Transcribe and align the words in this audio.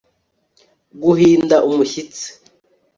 guhinda 1.03 1.55
umushyitsi 1.69 2.27